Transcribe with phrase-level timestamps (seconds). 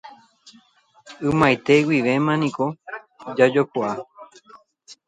[1.27, 2.65] Ymaite guivéma niko
[3.37, 3.95] jajokuaa.